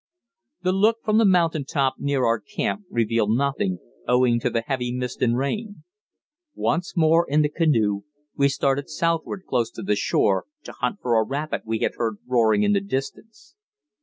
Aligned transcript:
The 0.63 0.71
look 0.71 1.03
from 1.03 1.19
the 1.19 1.25
mountain 1.27 1.63
top 1.63 1.97
near 1.99 2.25
our 2.25 2.39
camp 2.39 2.85
revealed 2.89 3.37
nothing, 3.37 3.77
owing 4.07 4.39
to 4.39 4.49
the 4.49 4.61
heavy 4.61 4.91
mist 4.91 5.21
and 5.21 5.37
rain. 5.37 5.83
Once 6.55 6.97
more 6.97 7.27
in 7.29 7.43
the 7.43 7.49
canoe, 7.49 8.01
we 8.35 8.49
started 8.49 8.89
southward 8.89 9.43
close 9.47 9.69
to 9.73 9.83
the 9.83 9.95
shore, 9.95 10.45
to 10.63 10.71
hunt 10.71 11.01
for 11.03 11.19
a 11.19 11.23
rapid 11.23 11.61
we 11.65 11.81
had 11.81 11.97
heard 11.97 12.15
roaring 12.25 12.63
in 12.63 12.73
the 12.73 12.81
distance. 12.81 13.55